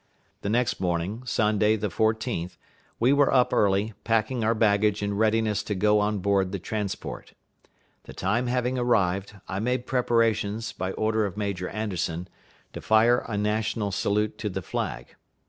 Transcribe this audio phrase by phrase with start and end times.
[0.41, 2.57] The next morning, Sunday, the 14th,
[2.99, 7.35] we were up early, packing our baggage in readiness to go on board the transport.
[8.05, 12.27] The time having arrived, I made preparations, by order of Major Anderson,
[12.73, 15.15] to fire a national salute to the flag.